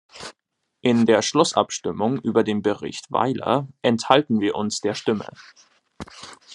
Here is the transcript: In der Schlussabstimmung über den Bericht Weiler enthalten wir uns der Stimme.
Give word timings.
In 0.81 1.05
der 1.05 1.21
Schlussabstimmung 1.21 2.17
über 2.17 2.43
den 2.43 2.63
Bericht 2.63 3.11
Weiler 3.11 3.67
enthalten 3.83 4.39
wir 4.39 4.55
uns 4.55 4.81
der 4.81 4.95
Stimme. 4.95 5.27